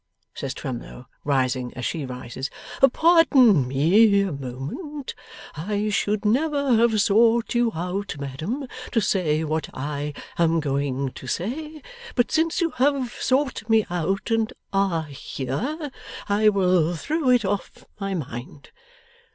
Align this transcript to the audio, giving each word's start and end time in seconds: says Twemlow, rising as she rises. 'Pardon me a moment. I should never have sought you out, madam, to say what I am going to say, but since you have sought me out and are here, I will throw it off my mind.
says 0.33 0.55
Twemlow, 0.55 1.05
rising 1.23 1.71
as 1.75 1.85
she 1.85 2.07
rises. 2.07 2.49
'Pardon 2.91 3.67
me 3.67 4.21
a 4.23 4.31
moment. 4.31 5.13
I 5.55 5.89
should 5.91 6.25
never 6.25 6.75
have 6.77 6.99
sought 6.99 7.53
you 7.53 7.71
out, 7.75 8.15
madam, 8.19 8.65
to 8.93 8.99
say 8.99 9.43
what 9.43 9.69
I 9.75 10.15
am 10.39 10.59
going 10.59 11.11
to 11.11 11.27
say, 11.27 11.83
but 12.15 12.31
since 12.31 12.61
you 12.61 12.71
have 12.77 13.13
sought 13.19 13.69
me 13.69 13.85
out 13.91 14.31
and 14.31 14.51
are 14.73 15.03
here, 15.03 15.91
I 16.27 16.49
will 16.49 16.95
throw 16.95 17.29
it 17.29 17.45
off 17.45 17.85
my 17.99 18.15
mind. 18.15 18.71